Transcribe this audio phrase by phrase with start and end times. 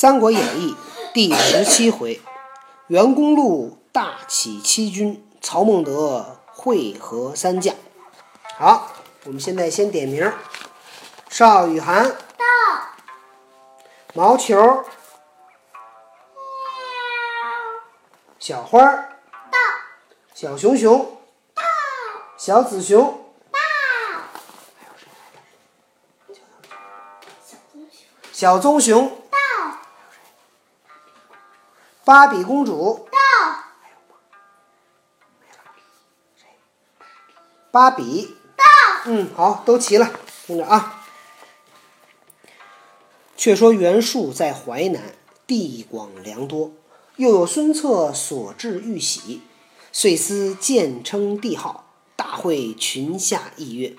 [0.00, 0.76] 三国演义》
[1.12, 2.22] 第十七回，
[2.86, 7.74] 袁公路大起七军，曹孟德会合三将。
[8.56, 8.92] 好，
[9.24, 10.32] 我们现在先点名：
[11.28, 12.04] 邵雨涵。
[12.10, 12.14] 到，
[14.14, 14.84] 毛球、
[18.38, 18.80] 小花。
[18.80, 19.18] 儿
[19.50, 19.58] 到，
[20.32, 21.18] 小熊熊。
[21.56, 21.62] 到，
[22.36, 23.24] 小紫熊。
[23.50, 23.58] 到，
[28.30, 29.17] 小棕熊
[32.08, 33.06] 芭比公主。
[33.12, 33.18] 到，
[37.70, 38.34] 芭比。
[38.56, 38.64] 到，
[39.04, 40.10] 嗯，好，都齐了，
[40.46, 41.04] 听着啊。
[43.36, 45.02] 却说袁术在淮南，
[45.46, 46.72] 地广粮多，
[47.16, 49.42] 又有孙策所至玉玺，
[49.92, 53.94] 遂思建称帝号，大会群下议曰：“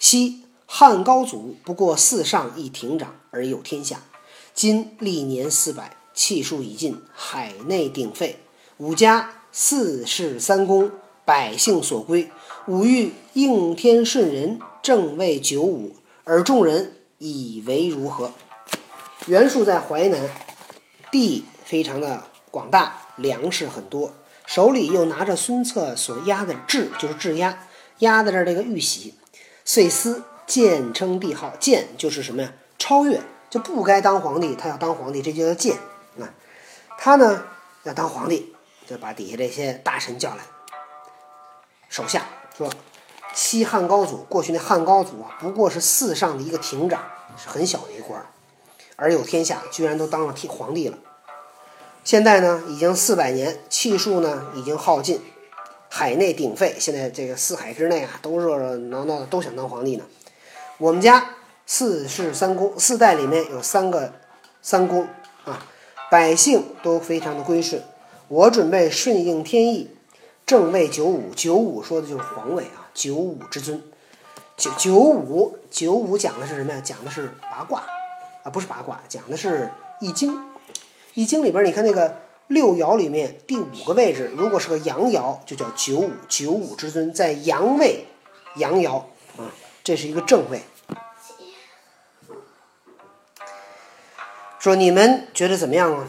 [0.00, 4.00] 昔汉高祖不过四上一亭长而有天下，
[4.54, 8.40] 今历年四百，气数已尽，海内鼎沸，
[8.78, 10.90] 五家四世三公，
[11.26, 12.30] 百姓所归。
[12.66, 15.94] 吾欲应天顺人，正位九五，
[16.24, 18.32] 而众人以为如何？”
[19.28, 20.20] 袁术在淮南，
[21.12, 24.14] 地非常的广大，粮食很多，
[24.46, 27.66] 手里又拿着孙策所压的质，就是质押
[27.98, 29.14] 压在这这个玉玺，
[29.64, 32.52] 遂思建称帝号，建就是什么呀？
[32.78, 35.76] 超越，就不该当皇帝，他要当皇帝，这就叫建
[36.22, 36.32] 啊。
[36.98, 37.44] 他呢
[37.84, 38.54] 要当皇帝，
[38.86, 40.38] 就把底下这些大臣叫来，
[41.88, 42.70] 手下说：
[43.34, 47.02] 西汉高祖过去那汉高祖啊，不过是四上的一个亭长，
[47.36, 48.24] 是很小的一官。
[48.96, 50.96] 而有天下，居然都当了替皇帝了。
[52.02, 55.20] 现在呢，已经四百年，气数呢已经耗尽，
[55.90, 56.76] 海内鼎沸。
[56.78, 60.04] 现在这个四海之内啊，都热热闹闹的，都想当皇帝呢。
[60.78, 61.34] 我们家
[61.66, 64.14] 四世三公，四代里面有三个
[64.62, 65.06] 三公
[65.44, 65.66] 啊，
[66.10, 67.82] 百姓都非常的归顺。
[68.28, 69.90] 我准备顺应天意，
[70.44, 71.30] 正位九五。
[71.34, 73.82] 九五说的就是皇位啊，九五之尊。
[74.56, 76.80] 九九五九五讲的是什么呀？
[76.80, 77.82] 讲的是八卦。
[78.42, 79.64] 啊，不是八卦，讲的是
[80.00, 80.32] 《易经》。
[81.14, 88.06] 《易经》里边，你看那个六爻里面第五个位置，如果是个阳爻，就叫九五，九五之尊在阳位，
[88.56, 88.98] 阳爻
[89.36, 89.52] 啊，
[89.82, 90.60] 这是一个正位。
[94.66, 96.08] 说你们觉得怎么样啊？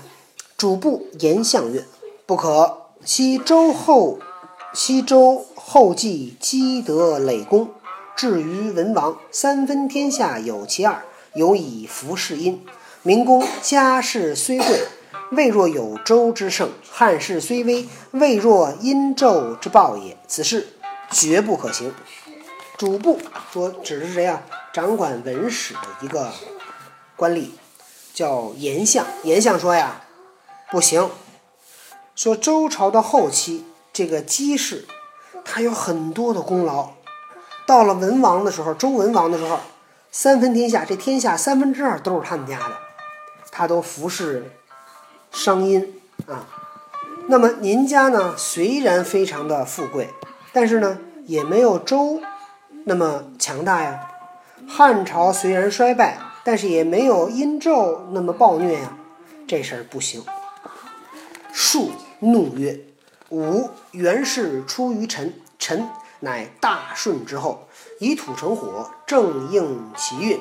[0.58, 1.86] 主簿言相曰
[2.26, 2.88] ：“不可。
[3.06, 4.18] 西周后，
[4.74, 7.70] 西周后继积德累功，
[8.16, 11.04] 至于文王，三分天下有其二。”
[11.36, 12.66] 有以服世殷，
[13.04, 14.82] 明公家世虽贵，
[15.30, 20.18] 未若有周之盛；汉室虽微，未若殷纣之暴也。
[20.28, 20.70] 此事
[21.12, 21.94] 绝不可行。
[22.76, 23.20] 主簿
[23.54, 24.42] 说，指的是谁啊？
[24.74, 26.34] 掌管文史的一个
[27.16, 27.50] 官吏，
[28.18, 29.06] 叫严相。
[29.22, 30.02] 严相说呀，
[30.72, 31.08] 不行。
[32.16, 33.64] 说周朝的后期，
[33.94, 34.88] 这个姬氏，
[35.46, 36.94] 他有很多的功劳。
[37.68, 39.60] 到了文王的时候，周文王的时候。
[40.10, 42.78] 三分天下，这天下三分之二都是他们家的，
[43.52, 44.52] 他都服侍
[45.32, 46.48] 商殷啊。
[47.28, 48.34] 那么您家呢？
[48.36, 50.10] 虽然非常的富贵，
[50.54, 52.20] 但是呢，也没有周
[52.86, 54.08] 那么强大呀。
[54.68, 56.18] 汉朝虽然衰败，
[56.48, 58.98] 但是也没有殷纣那么暴虐呀。
[59.46, 60.24] 这事儿不行。
[61.52, 62.80] 树怒曰
[63.32, 65.90] ：“吾原是出于臣，臣
[66.22, 67.68] 乃大顺之后。”
[68.00, 70.40] 以土成火，正应其运。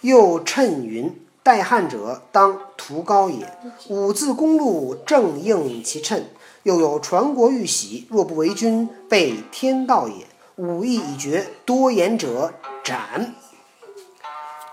[0.00, 3.52] 又趁云：“待汉者，当图高也。”
[3.90, 6.30] 五字公路，正应其趁。
[6.62, 10.28] 又有传国玉玺，若不为君，被天道也。
[10.54, 12.54] 武艺已决，多言者
[12.84, 13.34] 斩。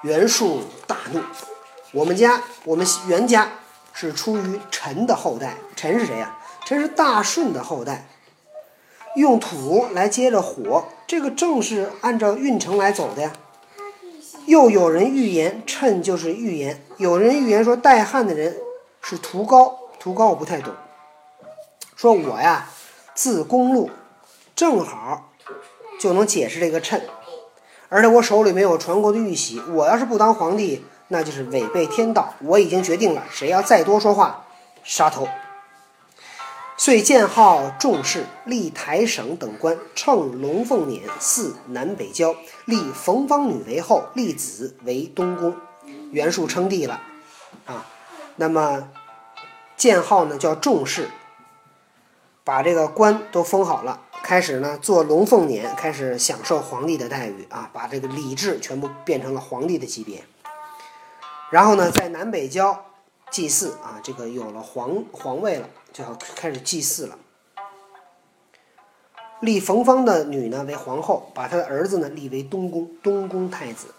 [0.07, 1.19] 袁术大怒。
[1.91, 3.49] 我们家，我们袁家
[3.91, 5.57] 是出于陈的后代。
[5.75, 6.37] 陈是谁呀？
[6.65, 8.07] 陈是大顺的后代。
[9.17, 13.33] 用土来接着火，这个正是按照运程来走的呀。
[14.45, 16.81] 又有人预言，谶就是预言。
[16.95, 18.55] 有人预言说，代汉的人
[19.01, 20.73] 是屠高，屠高我不太懂。
[21.97, 22.69] 说我呀，
[23.13, 23.89] 字公路，
[24.55, 25.33] 正好
[25.99, 27.01] 就能解释这个谶。
[27.89, 32.33] 而且我手里没有传国的玉玺，我要是不当皇帝，那就是违背天道。
[32.39, 34.45] 我已经决定了，谁要再多说话，
[34.83, 35.27] 杀头。
[36.79, 42.35] 遂建号众士，立台省等官，称龙凤辇祀南北郊，
[42.65, 45.55] 立冯方女为后，立子为东宫。
[46.11, 47.01] 袁术称帝了，
[47.65, 47.85] 啊，
[48.35, 48.89] 那么
[49.75, 51.09] 建号呢叫众士，
[52.43, 60.25] 把这个官都封好了，开始呢做龙凤辇，开始享受皇帝的待遇啊，把这个礼制全部变成了皇帝的级别。
[61.49, 62.87] 然后呢，在南北郊
[63.31, 67.17] 祭祀啊，这个有了皇皇位了，就要开始祭祀了。
[69.39, 73.93] 立冯方的女呢为皇后，把他的儿子呢立为东宫，东宫太子。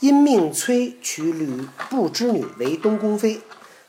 [0.00, 3.40] 因命崔娶吕布之女为东宫妃，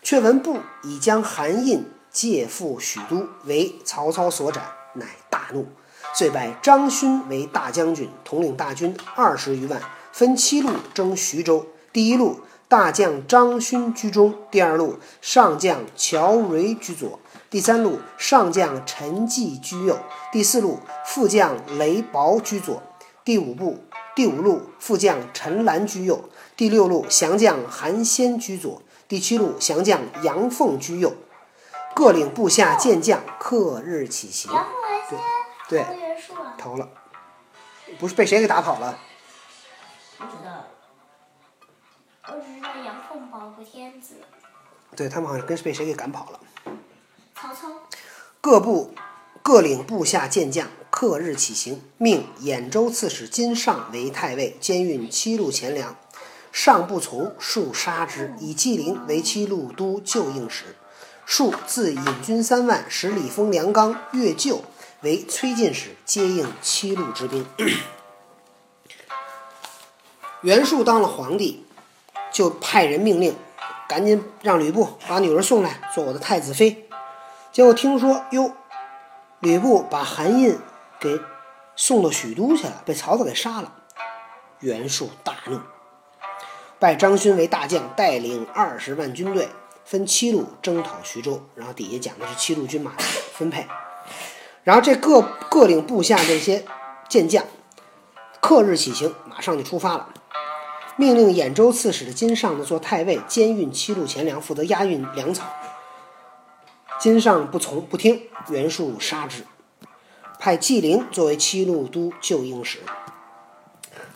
[0.01, 4.63] 却闻布已将韩印借赴许都，为曹操所斩，
[4.93, 5.67] 乃大怒，
[6.13, 9.81] 遂拜张勋为大将军，统领大军二十余万，
[10.11, 11.65] 分七路征徐州。
[11.91, 17.19] 第一路大将张勋居中，第二路上将乔蕤居左，
[17.49, 19.99] 第三路上将陈济居右，
[20.31, 22.81] 第四路副将雷薄居左，
[23.23, 23.83] 第五部。
[24.15, 31.11] 第五路副将陈兰居右，第六路降将韩先居左，第七路降将杨凤居右，
[31.95, 34.51] 各领部下健将，克日起行。
[35.11, 36.89] 然后来先对投了。
[37.99, 38.97] 不是被谁给打跑了？
[40.17, 40.65] 不知道。
[42.27, 44.15] 我只知道杨凤保个天子，
[44.95, 46.39] 对他们好像跟被谁给赶跑了。
[47.35, 47.69] 曹操。
[48.39, 48.93] 各部
[49.41, 55.95] 各领部下健将，克日起行，命兖州刺史金尚为太尉，兼运七路钱粮。
[56.51, 60.75] 尚不从，数杀之，以纪灵为七路都救应使。
[61.25, 64.63] 数自引军三万，使李丰、梁刚、岳救
[65.03, 67.45] 为崔进使，接应七路之兵。
[70.41, 71.65] 袁术当了皇帝，
[72.31, 73.35] 就派人命令，
[73.89, 76.87] 赶紧让吕布把女儿送来做我的太子妃。
[77.51, 78.53] 结果听说哟，
[79.41, 80.57] 吕布把韩印
[81.01, 81.19] 给
[81.75, 83.73] 送到许都去了，被曹操给杀了。
[84.59, 85.59] 袁术大怒，
[86.79, 89.49] 拜张勋为大将，带领二十万军队，
[89.83, 91.43] 分七路征讨徐州。
[91.55, 93.03] 然后底下讲的是七路军马的
[93.33, 93.67] 分配。
[94.63, 96.63] 然后这各各领部下这些
[97.09, 97.45] 健将，
[98.39, 100.09] 克日起行，马上就出发了。
[100.95, 105.45] 命令兖州刺史的金尚呢做太尉，兼运七路钱粮，负责押运粮草。
[106.99, 109.45] 金尚不从不听，袁术杀之，
[110.39, 112.79] 派纪灵作为七路都救应使。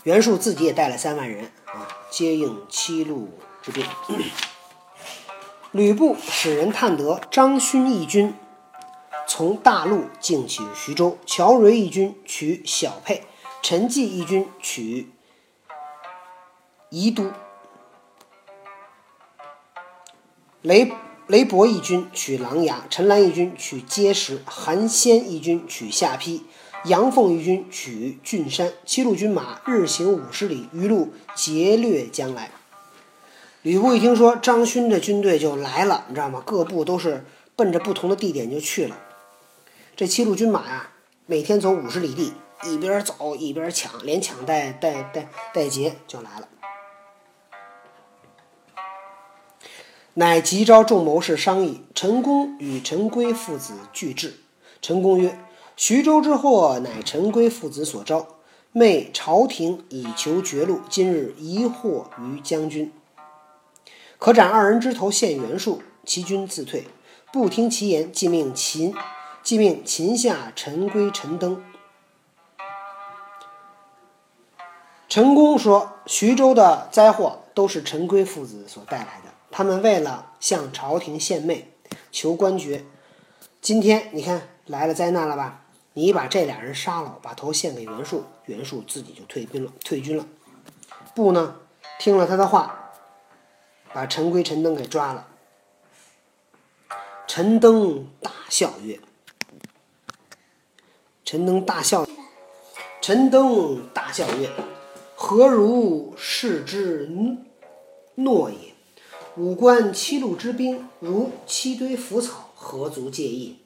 [0.04, 3.84] 袁术自己也带了三万人啊，接应七路之兵。
[5.72, 8.34] 吕布使人探得张勋义军
[9.28, 13.24] 从大路进取徐州，乔蕤义军取小沛，
[13.62, 15.10] 陈济义军取
[16.90, 17.32] 宜都，
[20.62, 20.92] 雷
[21.28, 26.42] 雷伯义军取琅琊，陈兰义军取碣石，韩先义军取下邳，
[26.86, 28.72] 杨凤义军取郡山。
[28.86, 32.50] 七路军马日行五十里，余路劫掠将来。
[33.62, 36.42] 吕布一听说张勋这军队就来了，你知道吗？
[36.46, 37.26] 各部都是
[37.58, 38.98] 奔着不同的地点就去了。
[39.98, 40.92] 这七路军马呀，
[41.26, 42.32] 每天走五十里地，
[42.64, 46.48] 一边走一边抢，连抢带带带带劫就来了。
[50.14, 51.82] 乃急召众谋士商议。
[51.96, 54.36] 陈宫与陈规父子俱至。
[54.84, 55.40] 陈宫曰
[55.76, 58.28] ：“徐州之祸，乃陈规父子所招。
[58.72, 62.94] 昧朝廷以求绝路，今日疑惑于将军，
[64.20, 65.82] 可斩二人之头献袁术。
[66.06, 66.86] 其军自退，
[67.34, 68.94] 不听其言，即命秦，
[69.48, 71.64] 即命秦下陈规、陈登。”
[75.08, 79.32] 陈宫说：“徐州的灾祸都是陈规父子所带来的。
[79.50, 81.72] 他们为了向朝廷献媚，
[82.12, 82.84] 求官爵。
[83.62, 85.62] 今天你看来了灾难了吧？
[85.94, 90.26] 你把这俩人杀了，把头献给袁术，袁术自己就退兵了，退军了。
[91.16, 91.56] 布呢，
[91.98, 92.92] 听了他的话，
[93.94, 95.26] 把陈规、陈登给抓了。
[97.26, 99.00] 陈登大笑曰
[101.30, 102.08] ：“陈登大笑，
[103.02, 104.50] 陈登大笑曰。”
[105.14, 107.10] 何如视之
[108.16, 108.74] 诺也？
[109.36, 113.58] 五关七路之兵，如七堆腐草，何足介意？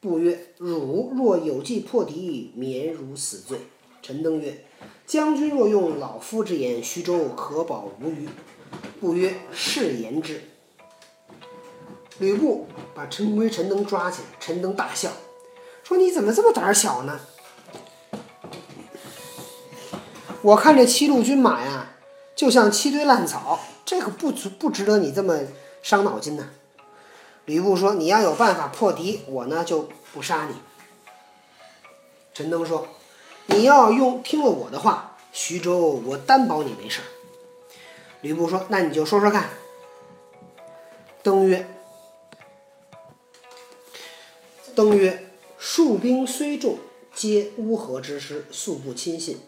[0.00, 3.60] 不曰：汝若有计破敌，免汝死罪。
[4.02, 4.66] 陈登曰：
[5.06, 8.28] 将军若用老夫之言，徐州可保无虞。
[9.00, 10.42] 不曰：是言之。
[12.18, 15.10] 吕布把陈规、陈登抓起来，陈登大笑，
[15.88, 17.18] 说：“你怎么这么胆小呢？”
[20.42, 21.92] 我看这七路军马呀，
[22.36, 25.38] 就像七堆烂草，这个不值不值得你这么
[25.82, 26.50] 伤脑筋呢。
[27.46, 30.56] 吕布说：“你要有办法破敌，我呢就不杀你。”
[32.34, 32.86] 陈登说
[33.48, 37.08] ：“你要用听了我的话，徐州我担保你没事儿。”
[38.20, 39.48] 吕布说：“那你就说说看。”
[41.24, 41.66] 登曰
[44.76, 45.27] ：“登曰，
[45.60, 46.78] 戍兵虽众，
[47.14, 49.38] 皆乌合之师，素不亲信。”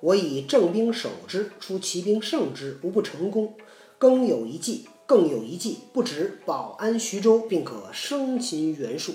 [0.00, 3.54] 我以正兵守之，出奇兵胜之，无不成功。
[3.98, 9.14] 更有一计，更有一计，不止保安徐州，并可生擒袁术。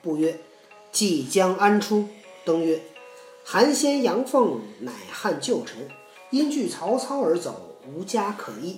[0.00, 0.38] 不曰
[0.92, 2.06] ：“即将安出？”
[2.46, 2.80] 登曰
[3.42, 5.88] ：“韩先、杨奉乃汉旧臣，
[6.30, 8.76] 因惧曹操而走，无家可依，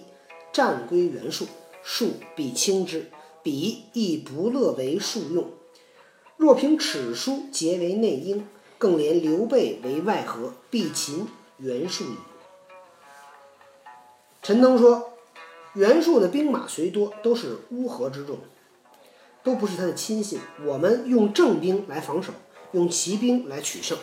[0.50, 1.46] 战归袁术，
[1.82, 3.10] 术必轻之。
[3.42, 5.44] 彼亦不乐为术用。
[6.38, 8.46] 若凭尺书结为内应，
[8.78, 11.26] 更连刘备为外合，必擒
[11.58, 12.14] 袁术矣。”
[14.40, 15.12] 陈登说
[15.74, 18.38] ：“袁术的兵马虽多，都是乌合之众，
[19.42, 20.38] 都不是他的亲信。
[20.64, 22.32] 我们用正兵来防守，
[22.70, 23.98] 用骑兵来取胜，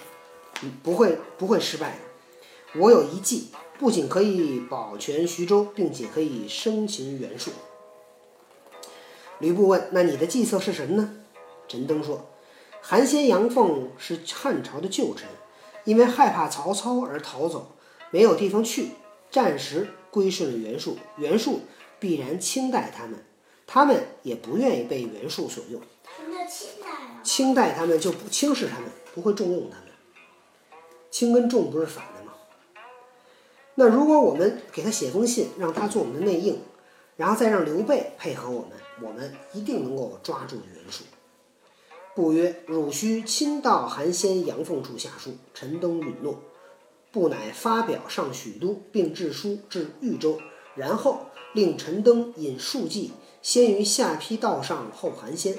[0.84, 2.80] 不会不会失败的。
[2.82, 3.48] 我有一计，
[3.80, 7.52] 不仅可以保全徐州，并且可以生擒袁术。”
[9.40, 11.16] 吕布问：“那你的计策是什么呢？”
[11.68, 12.26] 陈登说
[12.82, 15.28] ：“韩先、杨凤是汉朝的旧臣，
[15.84, 17.76] 因为害怕曹操而逃走，
[18.12, 18.92] 没有地方去，
[19.32, 20.98] 暂时归顺了袁术。
[21.18, 21.62] 袁术
[22.00, 23.26] 必然轻待他们，
[23.66, 25.82] 他们也不愿意被袁术所用。
[26.18, 27.22] 什么叫轻待啊？
[27.24, 29.86] 轻待他们就不轻视他们，不会重用他们。
[31.10, 32.34] 轻跟重不是反的吗？
[33.76, 36.62] 那如果我们给他写封信，让他做我们的内应，
[37.18, 41.04] 然后再让刘备配合我们，我们一定能够抓住袁术。
[42.16, 46.42] 布曰：“汝须亲到韩先、杨凤处下书。”陈登允诺。
[47.12, 50.40] 布乃发表上许都，并致书至豫州，
[50.76, 55.58] 然后令陈登引数骑，先于下邳道上，后韩先。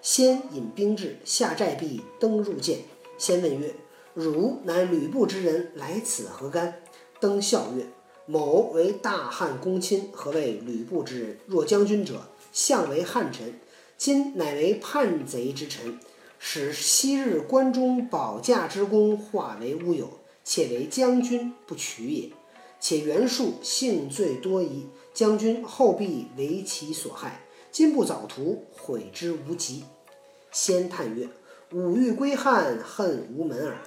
[0.00, 2.78] 先引兵至，下寨壁，登入见。
[3.18, 3.74] 先问曰
[4.14, 6.82] ：“汝乃吕布之人，来此何干？”
[7.18, 7.84] 登笑曰
[8.26, 11.38] ：“某为大汉公卿，何谓吕布之人？
[11.46, 13.58] 若将军者，相为汉臣，
[13.96, 15.98] 今乃为叛贼之臣，
[16.38, 22.30] 使昔日关中保驾之功化为乌有，且为将军不取也。
[22.78, 27.40] 且袁术性罪多疑，将军后必为其所害，
[27.72, 29.84] 今不早图，悔之无及。
[30.52, 31.28] 先叹曰
[31.72, 33.78] ：“吾欲归汉，恨无门耳。”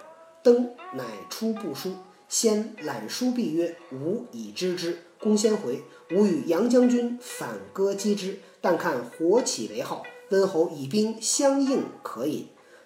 [0.41, 1.93] 登乃出不书，
[2.29, 12.45] 先览书毕曰：“吾已知之。”公先回，吾与杨将军反戈击之，但看火起为号，温侯以兵相应，可也。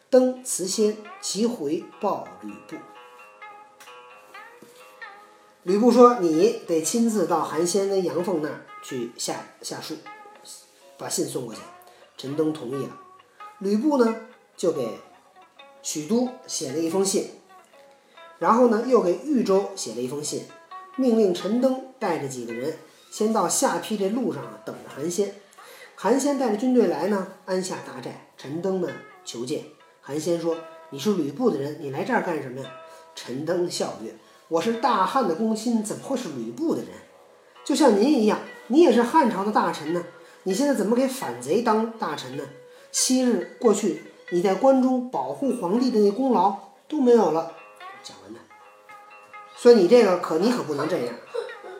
[0.09, 2.77] 登辞先，即回报吕布。
[5.61, 9.97] 吕布说：“你得亲自到韩先跟杨凤那儿去下下书，
[10.97, 11.61] 把信送过去。”
[12.17, 12.99] 陈登同意了。
[13.59, 14.15] 吕布呢，
[14.55, 14.99] 就给
[15.81, 17.29] 许都写了一封信，
[18.43, 20.43] 然后呢，又给豫州写了一封信，
[20.97, 22.75] 命令陈登带着几个人
[23.09, 25.33] 先到下邳这路上啊等着韩先。
[25.95, 28.27] 韩先带着军队来呢，安下大寨。
[28.37, 28.89] 陈登呢
[29.23, 29.63] 求见，
[30.01, 30.57] 韩先说
[30.91, 32.69] ：“你是吕布的人，你来这儿干什么呀？”
[33.15, 34.13] 陈登笑曰
[34.49, 36.89] ：“我是大汉的公卿，怎么会是吕布的人？
[37.63, 40.03] 就像您一样，你也是汉朝的大臣呢。
[40.43, 42.43] 你现在怎么给反贼当大臣呢？
[42.91, 46.53] 昔日过去你在关中保护皇帝的那功劳
[46.89, 47.53] 都没有了。”
[49.63, 51.15] 所以你这个可你可不能这样。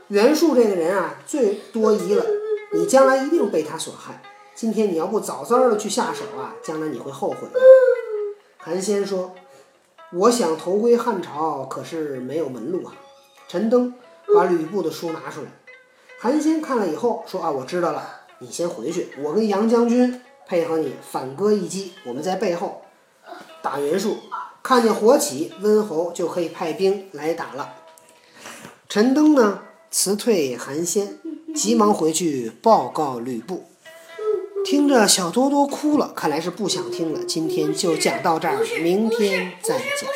[0.08, 2.26] 袁术这个人啊，最多疑了，
[2.72, 4.24] 你将来一定被他所害。
[4.56, 7.60] 今天你要不早早的去下手啊，将来你会后悔的。
[8.58, 9.36] 韩先说
[10.16, 12.94] ：“我想投归汉朝，可是没有门路啊。”
[13.50, 13.94] 陈登
[14.34, 15.48] 把吕布的书拿出来，
[16.18, 22.82] 韩先看了以后说：“啊，我知道了，你先回去，我跟杨将军配合你反戈一击，我们在背后
[23.62, 24.20] 打袁术。
[24.64, 27.74] 看见火起，温侯就可以派兵来打了。”
[28.88, 29.60] 陈登呢，
[29.92, 31.20] 辞退韩先，
[31.54, 33.66] 急忙回去报告吕布。
[34.64, 37.26] 听着小多多哭了，看来是不想听了。
[37.26, 40.10] 今天就讲到这儿，明天再讲。